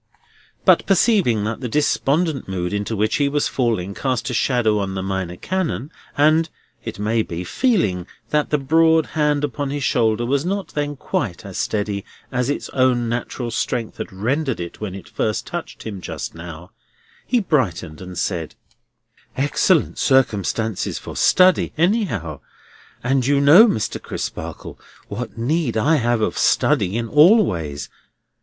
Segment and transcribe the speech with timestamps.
[0.65, 4.95] But perceiving that the despondent mood into which he was falling cast a shadow on
[4.95, 6.49] the Minor Canon, and
[6.83, 11.45] (it may be) feeling that the broad hand upon his shoulder was not then quite
[11.45, 16.01] as steady as its own natural strength had rendered it when it first touched him
[16.01, 16.71] just now,
[17.27, 18.55] he brightened and said:
[19.37, 22.39] "Excellent circumstances for study, anyhow!
[23.03, 24.01] and you know, Mr.
[24.01, 24.79] Crisparkle,
[25.09, 27.87] what need I have of study in all ways.